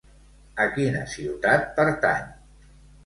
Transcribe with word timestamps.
A 0.63 0.65
quina 0.77 1.03
ciutat 1.13 1.69
pertany? 1.77 2.29